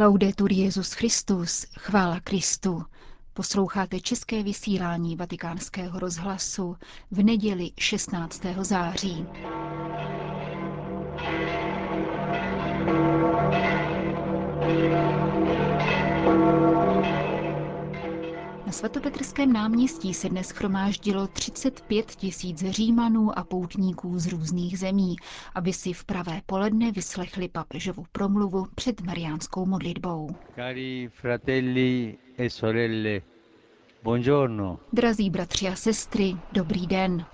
Laudetur 0.00 0.52
Jezus 0.52 0.92
Christus, 0.92 1.66
chvála 1.78 2.20
Kristu. 2.20 2.84
Posloucháte 3.34 4.00
české 4.00 4.42
vysílání 4.42 5.16
Vatikánského 5.16 5.98
rozhlasu 5.98 6.76
v 7.10 7.22
neděli 7.22 7.70
16. 7.78 8.42
září. 8.60 9.26
Na 18.68 18.72
svatopetrském 18.72 19.52
náměstí 19.52 20.14
se 20.14 20.28
dnes 20.28 20.50
chromáždilo 20.50 21.26
35 21.26 22.06
tisíc 22.06 22.64
římanů 22.70 23.38
a 23.38 23.44
poutníků 23.44 24.18
z 24.18 24.26
různých 24.26 24.78
zemí, 24.78 25.16
aby 25.54 25.72
si 25.72 25.92
v 25.92 26.04
pravé 26.04 26.40
poledne 26.46 26.92
vyslechli 26.92 27.48
papežovu 27.48 28.04
promluvu 28.12 28.66
před 28.74 29.00
mariánskou 29.00 29.66
modlitbou. 29.66 30.28
Cari 30.54 31.08
fratelli 31.12 32.18
e 32.38 32.50
sorelle, 32.50 33.20
buongiorno. 34.02 34.78
Drazí 34.92 35.30
bratři 35.30 35.68
a 35.68 35.74
sestry, 35.74 36.36
dobrý 36.52 36.86
den. 36.86 37.24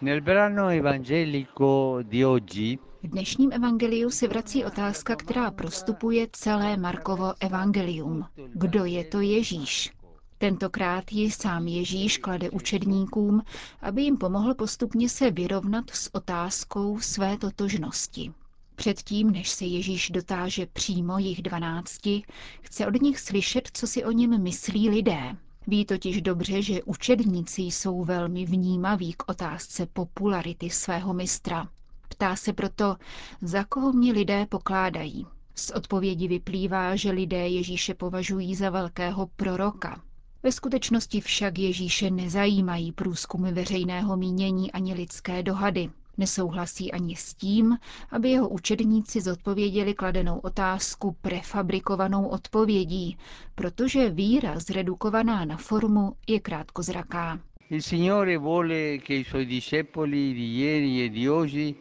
Nel 0.00 0.20
brano 0.20 0.68
evangelico 0.68 1.98
di 2.02 2.26
oggi 2.26 2.78
V 3.02 3.08
dnešním 3.08 3.52
evangeliu 3.52 4.10
se 4.10 4.28
vrací 4.28 4.64
otázka, 4.64 5.16
která 5.16 5.50
prostupuje 5.50 6.26
celé 6.32 6.76
Markovo 6.76 7.32
evangelium. 7.40 8.24
Kdo 8.54 8.84
je 8.84 9.04
to 9.04 9.20
Ježíš? 9.20 9.95
Tentokrát 10.38 11.12
ji 11.12 11.30
sám 11.30 11.66
Ježíš 11.68 12.18
klade 12.18 12.50
učedníkům, 12.50 13.42
aby 13.80 14.02
jim 14.02 14.16
pomohl 14.16 14.54
postupně 14.54 15.08
se 15.08 15.30
vyrovnat 15.30 15.90
s 15.90 16.14
otázkou 16.14 17.00
své 17.00 17.36
totožnosti. 17.36 18.32
Předtím, 18.74 19.30
než 19.30 19.48
se 19.48 19.64
Ježíš 19.64 20.10
dotáže 20.10 20.66
přímo 20.66 21.18
jich 21.18 21.42
dvanácti, 21.42 22.22
chce 22.60 22.86
od 22.86 23.02
nich 23.02 23.20
slyšet, 23.20 23.68
co 23.72 23.86
si 23.86 24.04
o 24.04 24.10
něm 24.10 24.42
myslí 24.42 24.90
lidé. 24.90 25.36
Ví 25.66 25.84
totiž 25.84 26.22
dobře, 26.22 26.62
že 26.62 26.82
učedníci 26.82 27.62
jsou 27.62 28.04
velmi 28.04 28.46
vnímaví 28.46 29.12
k 29.12 29.28
otázce 29.28 29.86
popularity 29.86 30.70
svého 30.70 31.14
mistra. 31.14 31.68
Ptá 32.08 32.36
se 32.36 32.52
proto, 32.52 32.96
za 33.42 33.64
koho 33.64 33.92
mě 33.92 34.12
lidé 34.12 34.46
pokládají. 34.46 35.26
Z 35.54 35.70
odpovědi 35.70 36.28
vyplývá, 36.28 36.96
že 36.96 37.10
lidé 37.10 37.48
Ježíše 37.48 37.94
považují 37.94 38.54
za 38.54 38.70
velkého 38.70 39.26
proroka. 39.26 40.02
Ve 40.46 40.52
skutečnosti 40.52 41.20
však 41.20 41.58
Ježíše 41.58 42.10
nezajímají 42.10 42.92
průzkumy 42.92 43.52
veřejného 43.52 44.16
mínění 44.16 44.72
ani 44.72 44.94
lidské 44.94 45.42
dohady. 45.42 45.90
Nesouhlasí 46.18 46.92
ani 46.92 47.16
s 47.16 47.34
tím, 47.34 47.78
aby 48.10 48.30
jeho 48.30 48.48
učedníci 48.48 49.20
zodpověděli 49.20 49.94
kladenou 49.94 50.38
otázku 50.38 51.16
prefabrikovanou 51.22 52.26
odpovědí, 52.26 53.18
protože 53.54 54.10
víra 54.10 54.58
zredukovaná 54.58 55.44
na 55.44 55.56
formu 55.56 56.12
je 56.26 56.40
krátkozraká. 56.40 57.40
E 57.70 57.78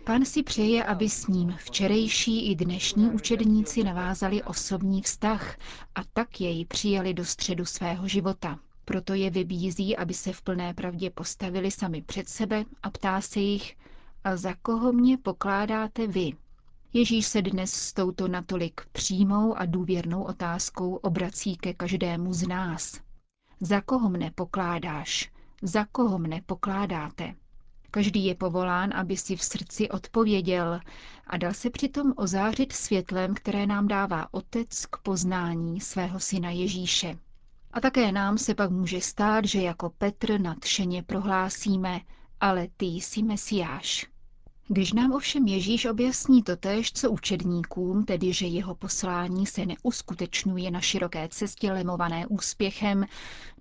Pan 0.03 0.25
si 0.25 0.43
přeje, 0.43 0.83
aby 0.83 1.09
s 1.09 1.27
ním 1.27 1.55
včerejší 1.57 2.51
i 2.51 2.55
dnešní 2.55 3.09
učedníci 3.09 3.83
navázali 3.83 4.43
osobní 4.43 5.01
vztah 5.01 5.57
a 5.95 6.03
tak 6.13 6.41
jej 6.41 6.65
přijali 6.65 7.13
do 7.13 7.25
středu 7.25 7.65
svého 7.65 8.07
života. 8.07 8.59
Proto 8.85 9.13
je 9.13 9.29
vybízí, 9.29 9.97
aby 9.97 10.13
se 10.13 10.33
v 10.33 10.41
plné 10.41 10.73
pravdě 10.73 11.09
postavili 11.09 11.71
sami 11.71 12.01
před 12.01 12.29
sebe 12.29 12.65
a 12.83 12.89
ptá 12.89 13.21
se 13.21 13.39
jich, 13.39 13.75
a 14.23 14.37
za 14.37 14.53
koho 14.61 14.93
mě 14.93 15.17
pokládáte 15.17 16.07
vy? 16.07 16.31
Ježíš 16.93 17.25
se 17.25 17.41
dnes 17.41 17.73
s 17.73 17.93
touto 17.93 18.27
natolik 18.27 18.81
přímou 18.91 19.57
a 19.57 19.65
důvěrnou 19.65 20.23
otázkou 20.23 20.95
obrací 20.95 21.57
ke 21.57 21.73
každému 21.73 22.33
z 22.33 22.47
nás. 22.47 22.99
Za 23.61 23.81
koho 23.81 24.09
mne 24.09 24.31
pokládáš? 24.35 25.34
Za 25.65 25.85
koho 25.91 26.19
mne 26.19 26.41
pokládáte? 26.45 27.33
Každý 27.91 28.25
je 28.25 28.35
povolán, 28.35 28.93
aby 28.93 29.17
si 29.17 29.35
v 29.35 29.43
srdci 29.43 29.89
odpověděl 29.89 30.79
a 31.27 31.37
dal 31.37 31.53
se 31.53 31.69
přitom 31.69 32.13
ozářit 32.17 32.73
světlem, 32.73 33.33
které 33.33 33.65
nám 33.67 33.87
dává 33.87 34.33
Otec 34.33 34.85
k 34.85 34.97
poznání 34.97 35.81
svého 35.81 36.19
syna 36.19 36.49
Ježíše. 36.49 37.17
A 37.73 37.81
také 37.81 38.11
nám 38.11 38.37
se 38.37 38.55
pak 38.55 38.69
může 38.71 39.01
stát, 39.01 39.45
že 39.45 39.61
jako 39.61 39.89
Petr 39.89 40.41
nadšeně 40.41 41.03
prohlásíme, 41.03 42.01
ale 42.39 42.67
ty 42.77 42.85
jsi 42.85 43.23
Mesiáš. 43.23 44.05
Když 44.67 44.93
nám 44.93 45.11
ovšem 45.11 45.47
Ježíš 45.47 45.85
objasní 45.85 46.43
totéž, 46.43 46.91
co 46.93 47.11
učedníkům, 47.11 48.05
tedy 48.05 48.33
že 48.33 48.47
jeho 48.47 48.75
poslání 48.75 49.45
se 49.45 49.65
neuskutečňuje 49.65 50.71
na 50.71 50.81
široké 50.81 51.27
cestě 51.29 51.71
lemované 51.71 52.27
úspěchem, 52.27 53.05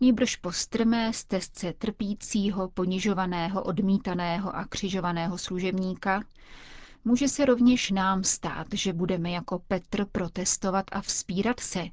nýbrž 0.01 0.37
po 0.37 0.53
strmé 0.53 1.13
stezce 1.13 1.73
trpícího, 1.73 2.69
ponižovaného, 2.69 3.63
odmítaného 3.63 4.57
a 4.57 4.65
křižovaného 4.65 5.39
služebníka, 5.39 6.23
může 7.05 7.29
se 7.29 7.45
rovněž 7.45 7.91
nám 7.91 8.25
stát, 8.25 8.67
že 8.73 8.93
budeme 8.93 9.31
jako 9.31 9.59
Petr 9.69 10.05
protestovat 10.05 10.85
a 10.93 11.01
vzpírat 11.01 11.61
se, 11.61 11.85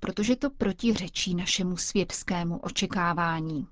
protože 0.00 0.36
to 0.36 0.50
protiřečí 0.50 1.34
našemu 1.34 1.76
světskému 1.76 2.58
očekávání. 2.58 3.66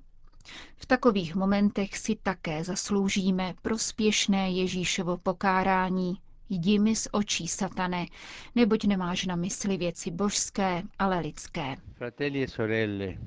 V 0.76 0.86
takových 0.86 1.34
momentech 1.34 1.97
si 1.98 2.16
také 2.22 2.64
zasloužíme 2.64 3.54
prospěšné 3.62 4.50
Ježíšovo 4.50 5.16
pokárání. 5.16 6.14
Jdi 6.50 6.78
mi 6.78 6.97
z 6.97 7.09
očí, 7.12 7.48
satane, 7.48 8.06
neboť 8.54 8.84
nemáš 8.84 9.26
na 9.26 9.37
mysli 9.37 9.76
věci 9.76 10.10
božské, 10.10 10.82
ale 10.98 11.20
lidské. 11.20 11.76
fratelli 11.94 12.42
e 12.42 12.48
sorelle, 12.48 13.19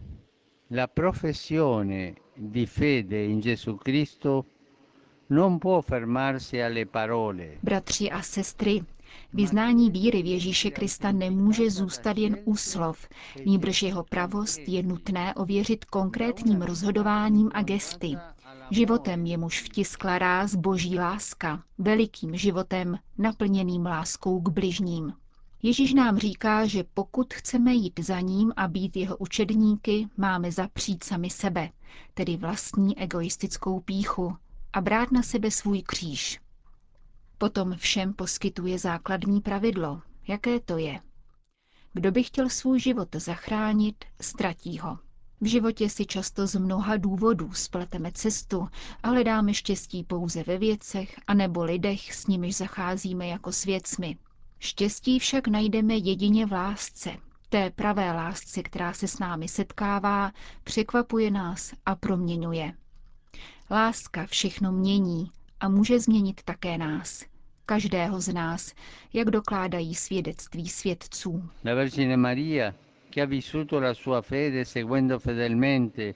la 0.71 0.87
professione 0.87 2.13
di 2.37 2.65
fede 2.65 3.25
in 3.25 3.39
Gesù 3.41 3.77
Cristo 3.77 4.45
non 5.29 5.59
può 5.59 5.81
fermarsi 5.81 6.61
alle 6.61 6.85
parole. 6.85 7.57
Bratři 7.63 8.11
a 8.11 8.21
sestry, 8.21 8.83
vyznání 9.33 9.91
víry 9.91 10.23
v 10.23 10.25
Ježíše 10.25 10.71
Krista 10.71 11.11
nemůže 11.11 11.69
zůstat 11.71 12.17
jen 12.17 12.37
u 12.45 12.55
slov, 12.55 13.07
níbrž 13.45 13.83
jeho 13.83 14.03
pravost 14.03 14.59
je 14.67 14.83
nutné 14.83 15.33
ověřit 15.33 15.85
konkrétním 15.85 16.61
rozhodováním 16.61 17.51
a 17.53 17.63
gesty. 17.63 18.15
Životem 18.71 19.25
jemuž 19.25 19.61
vtiskla 19.61 20.19
ráz 20.19 20.55
boží 20.55 20.99
láska, 20.99 21.63
velikým 21.77 22.37
životem 22.37 22.97
naplněným 23.17 23.85
láskou 23.85 24.41
k 24.41 24.49
bližním. 24.49 25.13
Ježíš 25.63 25.93
nám 25.93 26.17
říká, 26.17 26.65
že 26.65 26.83
pokud 26.93 27.33
chceme 27.33 27.73
jít 27.73 27.99
za 27.99 28.19
ním 28.19 28.53
a 28.55 28.67
být 28.67 28.95
jeho 28.95 29.17
učedníky, 29.17 30.07
máme 30.17 30.51
zapřít 30.51 31.03
sami 31.03 31.29
sebe, 31.29 31.69
tedy 32.13 32.37
vlastní 32.37 32.99
egoistickou 32.99 33.79
píchu, 33.79 34.35
a 34.73 34.81
brát 34.81 35.11
na 35.11 35.23
sebe 35.23 35.51
svůj 35.51 35.81
kříž. 35.81 36.40
Potom 37.41 37.77
všem 37.77 38.13
poskytuje 38.13 38.79
základní 38.79 39.41
pravidlo. 39.41 40.01
Jaké 40.27 40.59
to 40.59 40.77
je? 40.77 40.99
Kdo 41.93 42.11
by 42.11 42.23
chtěl 42.23 42.49
svůj 42.49 42.79
život 42.79 43.15
zachránit, 43.15 44.05
ztratí 44.21 44.79
ho. 44.79 44.99
V 45.41 45.45
životě 45.45 45.89
si 45.89 46.05
často 46.05 46.47
z 46.47 46.55
mnoha 46.55 46.97
důvodů 46.97 47.53
spleteme 47.53 48.11
cestu 48.11 48.67
a 49.03 49.07
hledáme 49.07 49.53
štěstí 49.53 50.03
pouze 50.03 50.43
ve 50.43 50.57
věcech 50.57 51.19
anebo 51.27 51.63
lidech, 51.63 52.13
s 52.13 52.27
nimiž 52.27 52.57
zacházíme 52.57 53.27
jako 53.27 53.51
s 53.51 53.63
věcmi. 53.63 54.17
Štěstí 54.59 55.19
však 55.19 55.47
najdeme 55.47 55.95
jedině 55.95 56.45
v 56.45 56.51
lásce, 56.51 57.11
té 57.49 57.69
pravé 57.69 58.11
lásce, 58.11 58.63
která 58.63 58.93
se 58.93 59.07
s 59.07 59.19
námi 59.19 59.47
setkává, 59.47 60.31
překvapuje 60.63 61.31
nás 61.31 61.73
a 61.85 61.95
proměňuje. 61.95 62.73
Láska 63.71 64.25
všechno 64.25 64.71
mění 64.71 65.31
a 65.59 65.69
může 65.69 65.99
změnit 65.99 66.41
také 66.45 66.77
nás, 66.77 67.30
každého 67.71 68.21
z 68.21 68.33
nás, 68.33 68.73
jak 69.13 69.29
dokládají 69.29 69.95
svědectví 69.95 70.67
svědců. 70.69 71.49
La 71.65 71.73
Vergine 71.73 72.17
Maria, 72.17 72.73
che 73.09 73.21
ha 73.21 73.25
vissuto 73.25 73.79
la 73.79 73.93
sua 73.93 74.21
fede 74.21 74.65
seguendo 74.65 75.19
fedelmente 75.19 76.13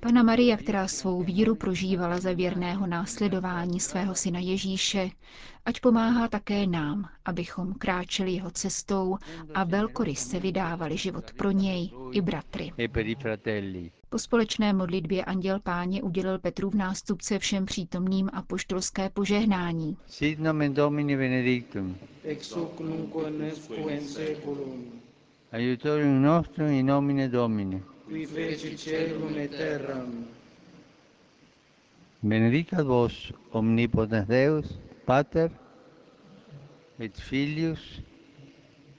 Pana 0.00 0.22
Maria, 0.22 0.56
která 0.56 0.88
svou 0.88 1.22
víru 1.22 1.54
prožívala 1.54 2.20
za 2.20 2.32
věrného 2.32 2.86
následování 2.86 3.80
svého 3.80 4.14
syna 4.14 4.40
Ježíše, 4.40 5.10
ať 5.64 5.80
pomáhá 5.80 6.28
také 6.28 6.66
nám, 6.66 7.08
abychom 7.24 7.74
kráčeli 7.74 8.32
jeho 8.32 8.50
cestou 8.50 9.16
a 9.54 9.64
velkoryse 9.64 10.40
vydávali 10.40 10.96
život 10.96 11.32
pro 11.32 11.50
něj 11.50 11.90
i 12.12 12.20
bratry. 12.20 12.72
e 12.78 12.88
per 12.88 13.06
i 13.06 13.14
fratelli. 13.14 13.90
Po 14.08 14.18
společné 14.18 14.72
modlitbě 14.72 15.24
anděl 15.24 15.60
páně 15.60 16.02
udělil 16.02 16.38
Petrův 16.38 16.74
nástupce 16.74 17.38
všem 17.38 17.66
přítomným 17.66 18.30
apoštolské 18.32 19.10
požehnání. 19.10 19.96
Sit 20.06 20.38
nomen 20.38 20.74
Domini 20.74 21.16
benedictum, 21.16 21.96
ex 22.24 22.50
hoc 22.52 22.80
nunc 22.80 24.18
aiutorium 25.52 26.22
nostrum 26.22 26.68
in 26.68 26.86
nomine 26.86 27.28
Domini. 27.28 27.82
Qui 28.06 28.26
feci 28.26 28.76
celum 28.76 29.36
et 29.38 29.48
terram, 29.48 30.26
Benedicat 32.22 32.82
vos 32.82 33.32
omnipotens 33.52 34.26
Deus, 34.26 34.64
Pater 35.06 35.50
et 36.98 37.20
Filius 37.20 38.00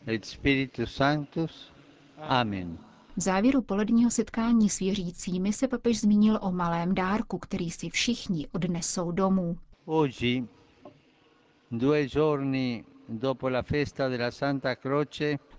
et 0.08 0.24
Spiritus 0.26 0.92
Sanctus. 0.96 1.72
Amen. 2.18 2.78
V 3.18 3.22
závěru 3.22 3.62
poledního 3.62 4.12
setkání 4.12 4.70
s 4.70 4.80
věřícími 4.80 5.54
se 5.54 5.68
papež 5.68 6.00
zmínil 6.00 6.40
o 6.42 6.52
malém 6.52 6.96
dárku, 6.96 7.38
který 7.38 7.72
si 7.72 7.90
všichni 7.90 8.48
odnesou 8.52 9.12
domů. 9.12 9.58
Oggi, 9.86 10.46
due 11.72 12.08
giorni 12.08 12.84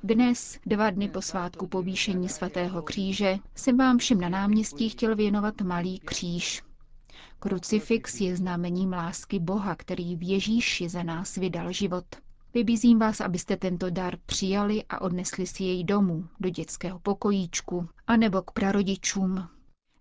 Dnes, 0.03 0.59
dva 0.67 0.91
dny 0.91 1.09
po 1.09 1.23
svátku 1.23 1.67
povýšení 1.67 2.29
svatého 2.29 2.83
kříže, 2.83 3.37
jsem 3.55 3.77
vám 3.77 3.99
všem 3.99 4.21
na 4.21 4.29
náměstí 4.29 4.89
chtěl 4.89 5.17
věnovat 5.17 5.61
malý 5.61 5.99
kříž. 5.99 6.63
Krucifix 7.39 8.21
je 8.21 8.37
znamením 8.37 8.93
lásky 8.93 9.39
Boha, 9.39 9.75
který 9.75 10.17
v 10.17 10.23
Ježíši 10.23 10.89
za 10.89 11.03
nás 11.03 11.37
vydal 11.37 11.73
život. 11.73 12.05
Vybízím 12.55 12.99
vás, 12.99 13.21
abyste 13.21 13.57
tento 13.57 13.91
dar 13.91 14.17
přijali 14.27 14.85
a 14.89 15.01
odnesli 15.01 15.47
si 15.47 15.65
jej 15.65 15.85
domů, 15.85 16.29
do 16.41 16.49
dětského 16.49 16.99
pokojíčku, 16.99 17.89
anebo 18.07 18.43
k 18.43 18.51
prarodičům. 18.51 19.49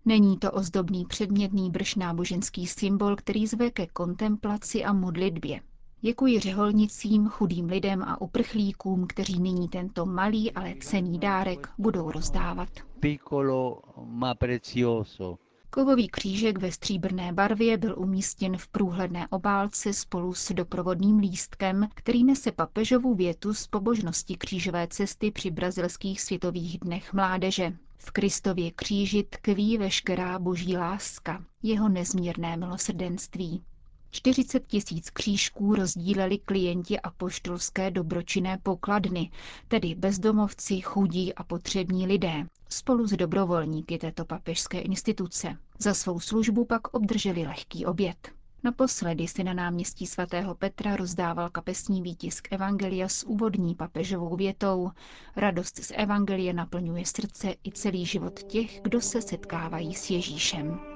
Není 0.04 0.38
to 0.38 0.52
ozdobný 0.52 1.04
předmětný 1.04 1.70
brž 1.70 1.94
náboženský 1.94 2.66
symbol, 2.66 3.16
který 3.16 3.46
zve 3.46 3.70
ke 3.70 3.86
kontemplaci 3.86 4.84
a 4.84 4.92
modlitbě. 4.92 5.60
Děkuji 6.00 6.40
řeholnicím, 6.40 7.28
chudým 7.28 7.66
lidem 7.66 8.02
a 8.02 8.20
uprchlíkům, 8.20 9.06
kteří 9.06 9.40
nyní 9.40 9.68
tento 9.68 10.06
malý, 10.06 10.52
ale 10.52 10.74
cený 10.80 11.18
dárek 11.18 11.68
budou 11.78 12.10
rozdávat. 12.10 12.68
piccolo 13.00 13.82
ma 14.04 14.34
prezioso, 14.34 15.38
Kovový 15.70 16.08
křížek 16.08 16.58
ve 16.58 16.72
stříbrné 16.72 17.32
barvě 17.32 17.76
byl 17.76 17.94
umístěn 17.98 18.56
v 18.56 18.68
průhledné 18.68 19.28
obálce 19.28 19.92
spolu 19.92 20.34
s 20.34 20.52
doprovodným 20.52 21.18
lístkem, 21.18 21.88
který 21.94 22.24
nese 22.24 22.52
papežovu 22.52 23.14
větu 23.14 23.54
z 23.54 23.66
pobožnosti 23.66 24.36
křížové 24.36 24.86
cesty 24.90 25.30
při 25.30 25.50
brazilských 25.50 26.20
světových 26.20 26.78
dnech 26.78 27.12
mládeže. 27.12 27.72
V 27.98 28.10
Kristově 28.10 28.70
kříži 28.70 29.24
tkví 29.30 29.78
veškerá 29.78 30.38
boží 30.38 30.76
láska, 30.76 31.44
jeho 31.62 31.88
nezmírné 31.88 32.56
milosrdenství. 32.56 33.64
40 34.10 34.66
tisíc 34.66 35.10
křížků 35.10 35.74
rozdíleli 35.74 36.38
klienti 36.38 37.00
apoštolské 37.00 37.90
dobročinné 37.90 38.58
pokladny, 38.62 39.30
tedy 39.68 39.94
bezdomovci, 39.94 40.80
chudí 40.80 41.34
a 41.34 41.44
potřební 41.44 42.06
lidé, 42.06 42.46
spolu 42.68 43.06
s 43.06 43.12
dobrovolníky 43.12 43.98
této 43.98 44.24
papežské 44.24 44.80
instituce. 44.80 45.56
Za 45.78 45.94
svou 45.94 46.20
službu 46.20 46.64
pak 46.64 46.94
obdrželi 46.94 47.42
lehký 47.46 47.86
oběd. 47.86 48.36
Naposledy 48.64 49.28
si 49.28 49.44
na 49.44 49.54
náměstí 49.54 50.06
svatého 50.06 50.54
Petra 50.54 50.96
rozdával 50.96 51.50
kapesní 51.50 52.02
výtisk 52.02 52.48
Evangelia 52.52 53.08
s 53.08 53.26
úvodní 53.26 53.74
papežovou 53.74 54.36
větou. 54.36 54.90
Radost 55.36 55.76
z 55.84 55.92
Evangelie 55.96 56.52
naplňuje 56.52 57.06
srdce 57.06 57.54
i 57.64 57.72
celý 57.72 58.06
život 58.06 58.42
těch, 58.42 58.80
kdo 58.82 59.00
se 59.00 59.22
setkávají 59.22 59.94
s 59.94 60.10
Ježíšem. 60.10 60.95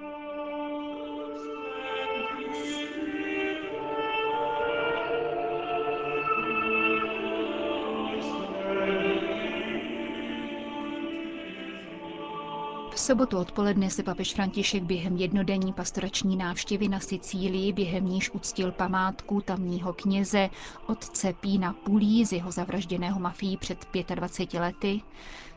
Sobotu 13.10 13.38
odpoledne 13.38 13.90
se 13.90 14.02
papež 14.02 14.34
František 14.34 14.82
během 14.82 15.16
jednodenní 15.16 15.72
pastorační 15.72 16.36
návštěvy 16.36 16.88
na 16.88 17.00
Sicílii, 17.00 17.72
během 17.72 18.06
níž 18.06 18.30
uctil 18.30 18.72
památku 18.72 19.40
tamního 19.40 19.92
kněze 19.92 20.50
otce 20.86 21.32
Pína 21.32 21.72
Pulí 21.72 22.24
z 22.24 22.32
jeho 22.32 22.50
zavražděného 22.50 23.20
mafií 23.20 23.56
před 23.56 23.86
25 24.14 24.60
lety, 24.60 25.00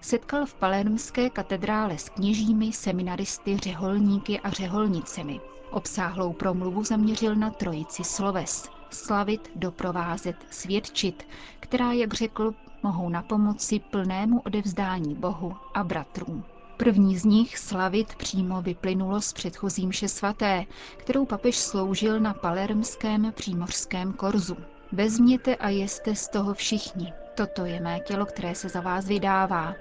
setkal 0.01 0.45
v 0.45 0.53
palermské 0.53 1.29
katedrále 1.29 1.97
s 1.97 2.09
kněžími, 2.09 2.71
seminaristy, 2.71 3.57
řeholníky 3.57 4.39
a 4.39 4.49
řeholnicemi. 4.49 5.39
Obsáhlou 5.71 6.33
promluvu 6.33 6.83
zaměřil 6.83 7.35
na 7.35 7.49
trojici 7.49 8.03
sloves– 8.03 8.69
slavit, 8.89 9.51
doprovázet, 9.55 10.35
svědčit, 10.51 11.27
která, 11.59 11.91
jak 11.91 12.13
řekl, 12.13 12.53
mohou 12.83 13.09
na 13.09 13.21
pomoci 13.21 13.79
plnému 13.79 14.39
odevzdání 14.39 15.15
Bohu 15.15 15.55
a 15.73 15.83
bratrům. 15.83 16.43
První 16.83 17.17
z 17.17 17.25
nich, 17.25 17.57
slavit, 17.57 18.15
přímo 18.15 18.61
vyplynulo 18.61 19.21
z 19.21 19.33
předchozí 19.33 19.87
mše 19.87 20.07
svaté, 20.07 20.65
kterou 20.97 21.25
papež 21.25 21.57
sloužil 21.57 22.19
na 22.19 22.33
palermském 22.33 23.31
přímořském 23.35 24.13
korzu. 24.13 24.57
Vezměte 24.91 25.55
a 25.55 25.69
jeste 25.69 26.15
z 26.15 26.27
toho 26.29 26.53
všichni. 26.53 27.13
Toto 27.35 27.65
je 27.65 27.79
mé 27.81 27.99
tělo, 27.99 28.25
které 28.25 28.55
se 28.55 28.69
za 28.69 28.81
vás 28.81 29.07
vydává. 29.07 29.73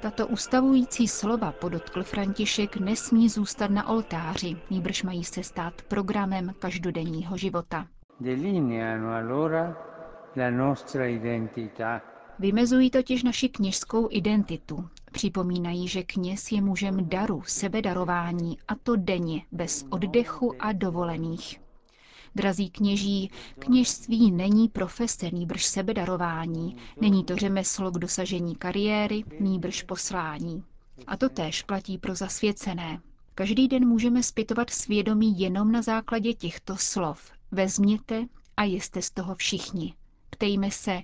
Tato 0.00 0.26
ustavující 0.26 1.08
slova, 1.08 1.52
podotkl 1.52 2.02
František, 2.02 2.76
nesmí 2.76 3.28
zůstat 3.28 3.70
na 3.70 3.88
oltáři, 3.88 4.56
nýbrž 4.70 5.02
mají 5.02 5.24
se 5.24 5.42
stát 5.42 5.82
programem 5.88 6.54
každodenního 6.58 7.36
života. 7.36 7.86
Vymezují 12.38 12.90
totiž 12.90 13.22
naši 13.22 13.48
kněžskou 13.48 14.08
identitu. 14.10 14.88
Připomínají, 15.14 15.88
že 15.88 16.02
kněz 16.02 16.52
je 16.52 16.62
mužem 16.62 17.08
daru, 17.08 17.42
sebedarování, 17.46 18.58
a 18.68 18.74
to 18.74 18.96
denně, 18.96 19.42
bez 19.52 19.84
oddechu 19.90 20.54
a 20.58 20.72
dovolených. 20.72 21.60
Drazí 22.34 22.70
kněží, 22.70 23.30
kněžství 23.58 24.30
není 24.30 24.68
profese, 24.68 25.30
nýbrž 25.30 25.64
sebedarování, 25.64 26.76
není 27.00 27.24
to 27.24 27.36
řemeslo 27.36 27.90
k 27.90 27.98
dosažení 27.98 28.56
kariéry, 28.56 29.24
nýbrž 29.40 29.82
poslání. 29.82 30.64
A 31.06 31.16
to 31.16 31.28
též 31.28 31.62
platí 31.62 31.98
pro 31.98 32.14
zasvěcené. 32.14 33.00
Každý 33.34 33.68
den 33.68 33.88
můžeme 33.88 34.22
zpytovat 34.22 34.70
svědomí 34.70 35.40
jenom 35.40 35.72
na 35.72 35.82
základě 35.82 36.34
těchto 36.34 36.76
slov. 36.76 37.32
Vezměte 37.50 38.26
a 38.56 38.64
jste 38.64 39.02
z 39.02 39.10
toho 39.10 39.34
všichni. 39.34 39.94
Ptejme 40.30 40.70
se, 40.70 41.00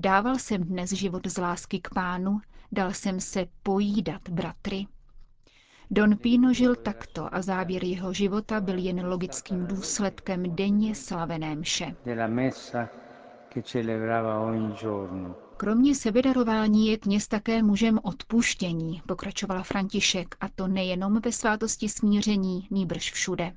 dával 0.00 0.38
jsem 0.38 0.64
dnes 0.64 0.90
život 0.92 1.26
z 1.26 1.38
lásky 1.38 1.80
k 1.80 1.88
pánu, 1.94 2.40
dal 2.72 2.92
jsem 2.92 3.20
se 3.20 3.46
pojídat, 3.62 4.28
bratry. 4.28 4.86
Don 5.90 6.16
Pino 6.16 6.52
žil 6.54 6.76
takto 6.76 7.34
a 7.34 7.42
závěr 7.42 7.84
jeho 7.84 8.12
života 8.12 8.60
byl 8.60 8.78
jen 8.78 9.06
logickým 9.06 9.66
důsledkem 9.66 10.56
denně 10.56 10.94
slavené 10.94 11.54
mše. 11.56 11.96
Kromě 15.56 15.94
sebedarování 15.94 16.86
je 16.88 16.98
kněz 16.98 17.28
také 17.28 17.62
mužem 17.62 17.98
odpuštění, 18.02 19.02
pokračovala 19.06 19.62
František, 19.62 20.34
a 20.40 20.48
to 20.48 20.68
nejenom 20.68 21.20
ve 21.20 21.32
svátosti 21.32 21.88
smíření, 21.88 22.68
nýbrž 22.70 23.12
všude. 23.12 23.52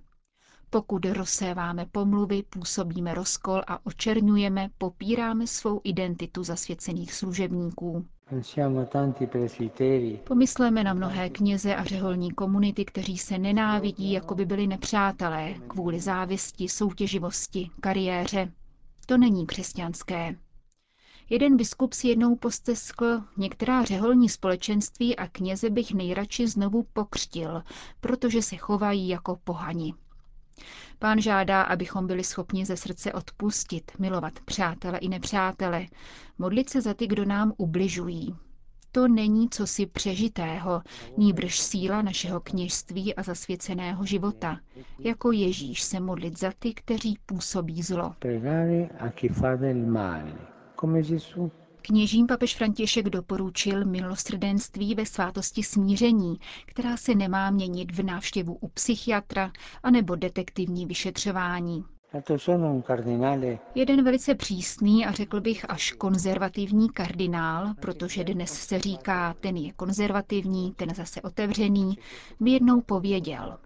Pokud 0.74 1.06
rozséváme 1.06 1.86
pomluvy, 1.92 2.44
působíme 2.50 3.14
rozkol 3.14 3.62
a 3.68 3.86
očerňujeme, 3.86 4.70
popíráme 4.78 5.48
svou 5.48 5.82
identitu 5.84 6.44
zasvěcených 6.44 7.14
služebníků. 7.14 8.06
Pomysleme 10.24 10.84
na 10.84 10.94
mnohé 10.94 11.30
kněze 11.30 11.76
a 11.76 11.84
řeholní 11.84 12.32
komunity, 12.32 12.86
kteří 12.86 13.18
se 13.18 13.38
nenávidí, 13.38 14.12
jako 14.12 14.36
by 14.36 14.46
byli 14.46 14.68
nepřátelé, 14.68 15.54
kvůli 15.68 16.00
závisti, 16.00 16.70
soutěživosti, 16.70 17.70
kariéře. 17.80 18.52
To 19.06 19.18
není 19.18 19.46
křesťanské. 19.46 20.36
Jeden 21.30 21.58
biskup 21.58 21.94
si 21.94 22.08
jednou 22.08 22.36
posteskl, 22.36 23.22
některá 23.38 23.84
řeholní 23.84 24.30
společenství 24.30 25.16
a 25.16 25.28
kněze 25.28 25.70
bych 25.70 25.94
nejradši 25.94 26.48
znovu 26.48 26.84
pokřtil, 26.94 27.64
protože 28.02 28.42
se 28.42 28.56
chovají 28.58 29.08
jako 29.10 29.36
pohani. 29.44 29.94
Pán 31.00 31.22
žádá, 31.22 31.62
abychom 31.62 32.08
byli 32.08 32.24
schopni 32.24 32.66
ze 32.66 32.78
srdce 32.78 33.14
odpustit, 33.14 33.92
milovat 34.00 34.40
přátele 34.40 34.98
i 34.98 35.10
nepřátele, 35.10 35.86
modlit 36.38 36.70
se 36.70 36.82
za 36.82 36.94
ty, 36.94 37.08
kdo 37.08 37.26
nám 37.26 37.54
ubližují. 37.58 38.36
To 38.92 39.08
není 39.08 39.50
cosi 39.50 39.86
přežitého, 39.86 40.82
nýbrž 41.18 41.60
síla 41.60 42.02
našeho 42.02 42.40
kněžství 42.40 43.16
a 43.16 43.24
zasvěceného 43.24 44.06
života, 44.06 44.60
jako 45.00 45.32
Ježíš 45.32 45.82
se 45.82 46.00
modlit 46.00 46.40
za 46.40 46.52
ty, 46.60 46.74
kteří 46.74 47.18
působí 47.26 47.82
zlo. 47.82 48.14
pregare 48.20 48.90
a 49.00 49.10
chi 49.10 49.30
fa 49.30 49.56
del 49.56 49.86
male, 49.86 50.34
come 50.80 51.02
Gesù. 51.02 51.52
Kněžím 51.86 52.28
papež 52.28 52.56
František 52.56 53.10
doporučil 53.10 53.86
milosrdenství 53.86 54.96
ve 54.96 55.06
svátosti 55.06 55.64
smíření, 55.64 56.38
která 56.66 56.98
se 56.98 57.16
nemá 57.16 57.52
měnit 57.52 57.92
v 57.92 58.04
návštěvu 58.04 58.54
u 58.62 58.68
psychiatra 58.68 59.52
anebo 59.84 60.16
detektivní 60.16 60.86
vyšetřování. 60.86 61.84
Jeden 63.76 64.04
velice 64.04 64.36
přísný 64.36 65.06
a 65.06 65.12
řekl 65.12 65.42
bych 65.42 65.70
až 65.70 65.92
konzervativní 65.92 66.90
kardinál, 66.90 67.74
protože 67.82 68.24
dnes 68.24 68.52
se 68.52 68.80
říká, 68.80 69.36
ten 69.40 69.58
je 69.58 69.74
konzervativní, 69.74 70.72
ten 70.72 70.96
zase 70.96 71.22
otevřený, 71.22 71.98
mi 72.40 72.52
jednou 72.52 72.82
pověděl. 72.82 73.58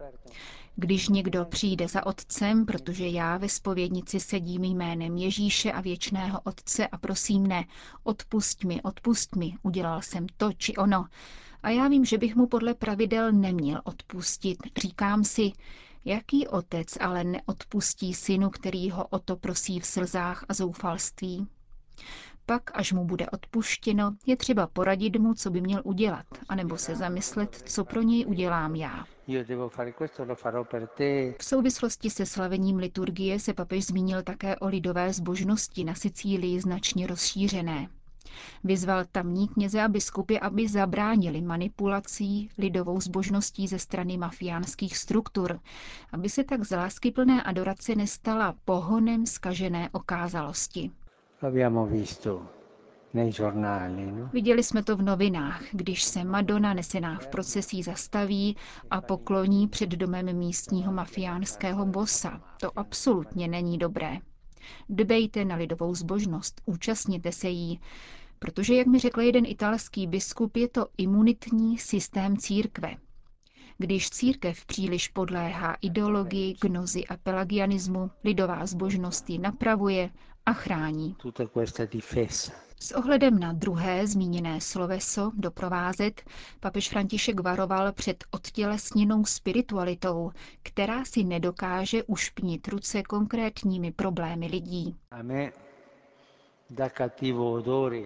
Když 0.80 1.08
někdo 1.08 1.44
přijde 1.44 1.88
za 1.88 2.06
otcem, 2.06 2.66
protože 2.66 3.08
já 3.08 3.36
ve 3.36 3.48
spovědnici 3.48 4.20
sedím 4.20 4.64
jménem 4.64 5.16
Ježíše 5.16 5.72
a 5.72 5.80
věčného 5.80 6.40
otce 6.44 6.86
a 6.86 6.98
prosím 6.98 7.46
ne, 7.46 7.64
odpust 8.02 8.64
mi, 8.64 8.82
odpust 8.82 9.36
mi, 9.36 9.54
udělal 9.62 10.02
jsem 10.02 10.26
to 10.36 10.52
či 10.52 10.76
ono. 10.76 11.04
A 11.62 11.70
já 11.70 11.88
vím, 11.88 12.04
že 12.04 12.18
bych 12.18 12.36
mu 12.36 12.46
podle 12.46 12.74
pravidel 12.74 13.32
neměl 13.32 13.80
odpustit. 13.84 14.58
Říkám 14.82 15.24
si, 15.24 15.52
jaký 16.04 16.48
otec 16.48 16.96
ale 17.00 17.24
neodpustí 17.24 18.14
synu, 18.14 18.50
který 18.50 18.90
ho 18.90 19.06
o 19.06 19.18
to 19.18 19.36
prosí 19.36 19.80
v 19.80 19.86
slzách 19.86 20.44
a 20.48 20.54
zoufalství? 20.54 21.46
Pak, 22.46 22.70
až 22.74 22.92
mu 22.92 23.04
bude 23.04 23.26
odpuštěno, 23.30 24.16
je 24.26 24.36
třeba 24.36 24.66
poradit 24.66 25.16
mu, 25.16 25.34
co 25.34 25.50
by 25.50 25.60
měl 25.60 25.82
udělat, 25.84 26.26
anebo 26.48 26.78
se 26.78 26.96
zamyslet, 26.96 27.62
co 27.66 27.84
pro 27.84 28.02
něj 28.02 28.26
udělám 28.26 28.74
já. 28.74 29.06
V 31.38 31.44
souvislosti 31.44 32.10
se 32.10 32.26
slavením 32.26 32.76
liturgie 32.76 33.40
se 33.40 33.54
papež 33.54 33.86
zmínil 33.86 34.22
také 34.22 34.56
o 34.56 34.66
lidové 34.68 35.12
zbožnosti 35.12 35.84
na 35.84 35.94
Sicílii 35.94 36.60
značně 36.60 37.06
rozšířené. 37.06 37.88
Vyzval 38.64 39.04
tamní 39.12 39.48
kněze 39.48 39.82
a 39.82 39.88
biskupy, 39.88 40.38
aby 40.38 40.68
zabránili 40.68 41.40
manipulací 41.42 42.50
lidovou 42.58 43.00
zbožností 43.00 43.68
ze 43.68 43.78
strany 43.78 44.16
mafiánských 44.16 44.96
struktur, 44.96 45.60
aby 46.12 46.28
se 46.28 46.44
tak 46.44 46.64
z 46.64 46.76
láskyplné 46.76 47.42
adorace 47.42 47.94
nestala 47.94 48.54
pohonem 48.64 49.26
skažené 49.26 49.88
okázalosti. 49.92 50.90
No? 53.88 54.30
Viděli 54.32 54.62
jsme 54.62 54.82
to 54.82 54.96
v 54.96 55.02
novinách, 55.02 55.62
když 55.72 56.02
se 56.02 56.24
Madonna 56.24 56.74
nesená 56.74 57.18
v 57.18 57.26
procesí 57.26 57.82
zastaví 57.82 58.56
a 58.90 59.00
pokloní 59.00 59.68
před 59.68 59.88
domem 59.90 60.36
místního 60.36 60.92
mafiánského 60.92 61.86
bossa. 61.86 62.40
To 62.60 62.78
absolutně 62.78 63.48
není 63.48 63.78
dobré. 63.78 64.18
Dbejte 64.88 65.44
na 65.44 65.56
lidovou 65.56 65.94
zbožnost, 65.94 66.60
účastněte 66.66 67.32
se 67.32 67.48
jí, 67.48 67.80
protože, 68.38 68.74
jak 68.74 68.86
mi 68.86 68.98
řekl 68.98 69.20
jeden 69.20 69.46
italský 69.46 70.06
biskup, 70.06 70.56
je 70.56 70.68
to 70.68 70.86
imunitní 70.98 71.78
systém 71.78 72.36
církve. 72.36 72.94
Když 73.78 74.10
církev 74.10 74.66
příliš 74.66 75.08
podléhá 75.08 75.76
ideologii, 75.80 76.54
gnozi 76.60 77.06
a 77.06 77.16
pelagianismu, 77.16 78.10
lidová 78.24 78.66
zbožnost 78.66 79.30
ji 79.30 79.38
napravuje 79.38 80.10
a 80.46 80.52
chrání. 80.52 81.16
S 82.80 82.92
ohledem 82.92 83.38
na 83.38 83.52
druhé 83.52 84.06
zmíněné 84.06 84.60
sloveso 84.60 85.30
doprovázet, 85.34 86.22
papež 86.60 86.88
František 86.88 87.40
varoval 87.40 87.92
před 87.92 88.24
odtělesněnou 88.30 89.24
spiritualitou, 89.24 90.30
která 90.62 91.04
si 91.04 91.24
nedokáže 91.24 92.02
ušpnit 92.04 92.68
ruce 92.68 93.02
konkrétními 93.02 93.92
problémy 93.92 94.46
lidí. 94.46 94.96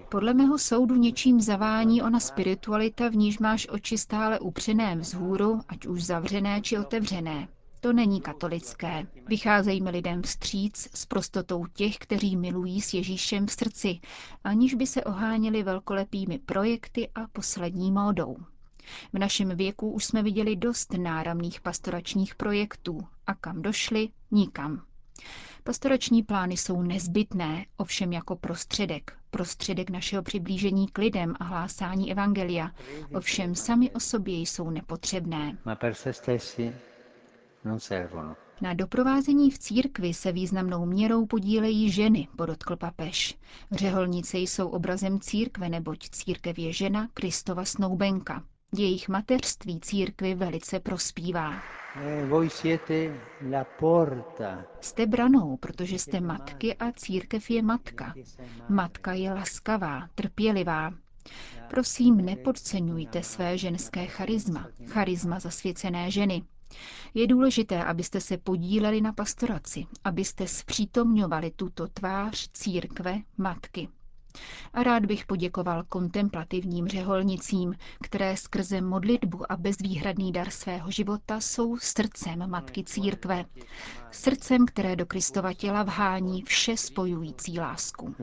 Podle 0.08 0.34
mého 0.34 0.58
soudu 0.58 0.94
něčím 0.96 1.40
zavání 1.40 2.02
ona 2.02 2.20
spiritualita, 2.20 3.08
v 3.08 3.16
níž 3.16 3.38
máš 3.38 3.68
oči 3.70 3.98
stále 3.98 4.38
upřené 4.40 4.96
vzhůru, 4.96 5.60
ať 5.68 5.86
už 5.86 6.04
zavřené 6.04 6.60
či 6.60 6.78
otevřené. 6.78 7.48
To 7.82 7.92
není 7.92 8.20
katolické. 8.20 9.06
Vycházejme 9.28 9.90
lidem 9.90 10.22
vstříc 10.22 10.88
s 10.94 11.06
prostotou 11.06 11.66
těch, 11.66 11.98
kteří 11.98 12.36
milují 12.36 12.80
s 12.80 12.94
Ježíšem 12.94 13.46
v 13.46 13.52
srdci, 13.52 14.00
aniž 14.44 14.74
by 14.74 14.86
se 14.86 15.04
oháněli 15.04 15.62
velkolepými 15.62 16.38
projekty 16.38 17.08
a 17.14 17.20
poslední 17.32 17.92
módou. 17.92 18.36
V 19.12 19.18
našem 19.18 19.56
věku 19.56 19.90
už 19.90 20.04
jsme 20.04 20.22
viděli 20.22 20.56
dost 20.56 20.92
náramných 20.92 21.60
pastoračních 21.60 22.34
projektů 22.34 23.00
a 23.26 23.34
kam 23.34 23.62
došli, 23.62 24.08
nikam. 24.30 24.82
Pastorační 25.64 26.22
plány 26.22 26.56
jsou 26.56 26.82
nezbytné, 26.82 27.66
ovšem 27.76 28.12
jako 28.12 28.36
prostředek, 28.36 29.12
prostředek 29.30 29.90
našeho 29.90 30.22
přiblížení 30.22 30.88
k 30.88 30.98
lidem 30.98 31.34
a 31.40 31.44
hlásání 31.44 32.12
evangelia, 32.12 32.70
ovšem 33.14 33.54
sami 33.54 33.90
o 33.90 34.00
sobě 34.00 34.34
jsou 34.38 34.70
nepotřebné. 34.70 35.58
Na 38.60 38.74
doprovázení 38.74 39.50
v 39.50 39.58
církvi 39.58 40.14
se 40.14 40.32
významnou 40.32 40.86
měrou 40.86 41.26
podílejí 41.26 41.90
ženy, 41.90 42.28
podotkl 42.36 42.76
papež. 42.76 43.38
Řeholnice 43.72 44.38
jsou 44.38 44.68
obrazem 44.68 45.20
církve, 45.20 45.68
neboť 45.68 46.08
církev 46.10 46.58
je 46.58 46.72
žena 46.72 47.08
Kristova 47.14 47.64
snoubenka. 47.64 48.42
Jejich 48.76 49.08
mateřství 49.08 49.80
církvi 49.80 50.34
velice 50.34 50.80
prospívá. 50.80 51.62
Eh, 51.96 52.28
jste 54.80 55.06
branou, 55.06 55.56
protože 55.56 55.98
jste 55.98 56.20
matky 56.20 56.76
a 56.76 56.92
církev 56.92 57.50
je 57.50 57.62
matka. 57.62 58.14
Matka 58.68 59.12
je 59.12 59.32
laskavá, 59.32 60.08
trpělivá. 60.14 60.92
Prosím, 61.70 62.16
nepodceňujte 62.16 63.22
své 63.22 63.58
ženské 63.58 64.06
charisma, 64.06 64.68
charisma 64.86 65.38
zasvěcené 65.40 66.10
ženy. 66.10 66.42
Je 67.14 67.26
důležité, 67.26 67.84
abyste 67.84 68.20
se 68.20 68.38
podíleli 68.38 69.00
na 69.00 69.12
pastoraci, 69.12 69.86
abyste 70.04 70.46
zpřítomňovali 70.48 71.50
tuto 71.56 71.88
tvář 71.88 72.48
církve 72.52 73.18
matky. 73.38 73.88
A 74.72 74.82
rád 74.82 75.06
bych 75.06 75.26
poděkoval 75.26 75.84
kontemplativním 75.88 76.88
řeholnicím, 76.88 77.74
které 78.02 78.36
skrze 78.36 78.80
modlitbu 78.80 79.52
a 79.52 79.56
bezvýhradný 79.56 80.32
dar 80.32 80.50
svého 80.50 80.90
života 80.90 81.40
jsou 81.40 81.76
srdcem 81.78 82.50
Matky 82.50 82.84
Církve. 82.84 83.44
Srdcem, 84.10 84.66
které 84.66 84.96
do 84.96 85.06
Kristova 85.06 85.52
těla 85.54 85.82
vhání 85.82 86.42
vše 86.42 86.76
spojující 86.76 87.58
lásku. 87.60 88.14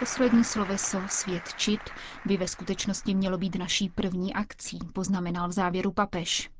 Poslední 0.00 0.44
sloveso 0.44 1.08
svědčit 1.08 1.90
by 2.24 2.36
ve 2.36 2.48
skutečnosti 2.48 3.14
mělo 3.14 3.38
být 3.38 3.54
naší 3.56 3.88
první 3.88 4.34
akcí, 4.34 4.78
poznamenal 4.92 5.48
v 5.48 5.52
závěru 5.52 5.92
papež. 5.92 6.50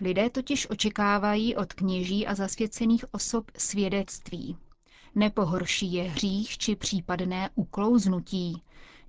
Lidé 0.00 0.30
totiž 0.30 0.70
očekávají 0.70 1.56
od 1.56 1.72
kněží 1.72 2.26
a 2.26 2.34
zasvěcených 2.34 3.14
osob 3.14 3.50
svědectví. 3.58 4.56
Nepohorší 5.14 5.92
je 5.92 6.02
hřích 6.02 6.58
či 6.58 6.76
případné 6.76 7.50
uklouznutí, 7.54 8.62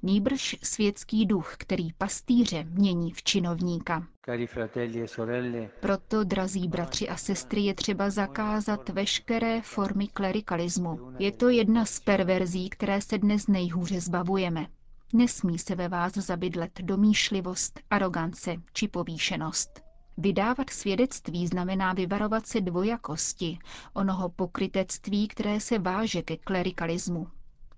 nýbrž 0.03 0.55
světský 0.63 1.25
duch, 1.25 1.55
který 1.57 1.93
pastýře 1.93 2.63
mění 2.69 3.11
v 3.11 3.23
činovníka. 3.23 4.07
E 4.29 5.69
Proto, 5.79 6.23
drazí 6.23 6.67
bratři 6.67 7.09
a 7.09 7.17
sestry, 7.17 7.61
je 7.61 7.73
třeba 7.73 8.09
zakázat 8.09 8.89
veškeré 8.89 9.61
formy 9.61 10.07
klerikalismu. 10.07 10.99
Je 11.19 11.31
to 11.31 11.49
jedna 11.49 11.85
z 11.85 11.99
perverzí, 11.99 12.69
které 12.69 13.01
se 13.01 13.17
dnes 13.17 13.47
nejhůře 13.47 14.01
zbavujeme. 14.01 14.67
Nesmí 15.13 15.59
se 15.59 15.75
ve 15.75 15.87
vás 15.87 16.13
zabydlet 16.13 16.71
domýšlivost, 16.81 17.79
arogance 17.89 18.55
či 18.73 18.87
povýšenost. 18.87 19.81
Vydávat 20.17 20.69
svědectví 20.69 21.47
znamená 21.47 21.93
vyvarovat 21.93 22.47
se 22.47 22.61
dvojakosti, 22.61 23.59
onoho 23.93 24.29
pokrytectví, 24.29 25.27
které 25.27 25.59
se 25.59 25.79
váže 25.79 26.21
ke 26.21 26.37
klerikalismu. 26.37 27.27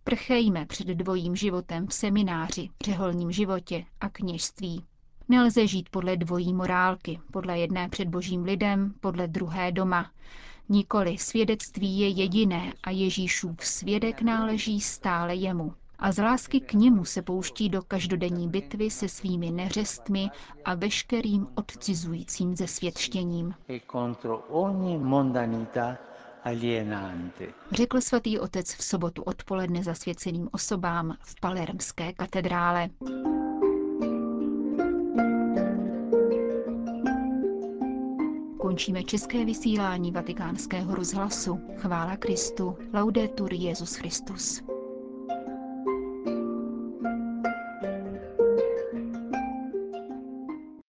Prchejme 0.04 0.66
před 0.66 0.88
dvojím 0.88 1.36
životem 1.36 1.88
v 1.88 1.94
semináři, 1.94 2.70
řeholním 2.86 3.32
životě 3.32 3.86
a 4.02 4.10
kněžství. 4.10 4.86
Nelze 5.30 5.68
žít 5.68 5.90
podle 5.90 6.18
dvojí 6.18 6.54
morálky, 6.54 7.20
podle 7.32 7.60
jedné 7.60 7.90
před 7.90 8.08
božím 8.08 8.44
lidem, 8.44 8.94
podle 9.00 9.28
druhé 9.28 9.72
doma. 9.72 10.12
Nikoli 10.70 11.18
svědectví 11.18 12.00
je 12.00 12.08
jediné 12.08 12.74
a 12.84 12.92
Ježíšův 12.92 13.66
svědek 13.66 14.22
náleží 14.22 14.82
stále 14.82 15.36
jemu 15.36 15.74
a 16.00 16.12
z 16.12 16.18
lásky 16.22 16.60
k 16.60 16.74
němu 16.74 17.06
se 17.06 17.22
pouští 17.22 17.70
do 17.70 17.82
každodenní 17.82 18.48
bitvy 18.48 18.90
se 18.90 19.10
svými 19.10 19.52
neřestmi 19.52 20.30
a 20.66 20.76
veškerým 20.76 21.48
odcizujícím 21.56 22.56
zesvědčením. 22.56 23.54
Řekl 27.72 28.02
svatý 28.02 28.40
otec 28.40 28.74
v 28.74 28.84
sobotu 28.84 29.22
odpoledne 29.24 29.84
zasvěceným 29.84 30.50
osobám 30.52 31.18
v 31.22 31.40
Palermské 31.40 32.14
katedrále. 32.14 32.90
Končíme 38.60 39.04
české 39.04 39.46
vysílání 39.46 40.12
vatikánského 40.12 40.96
rozhlasu. 40.96 41.60
Chvála 41.78 42.18
Kristu. 42.18 42.78
Laudetur 42.94 43.54
Jezus 43.54 43.96
Christus. 43.96 44.64